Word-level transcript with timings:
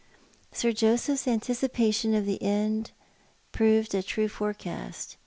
Sir 0.51 0.71
Joseph's 0.71 1.27
anticipation 1.27 2.15
of 2.15 2.25
the 2.25 2.41
end 2.41 2.89
proved 3.51 3.93
a 3.93 4.01
true 4.01 4.29
forecast. 4.29 5.15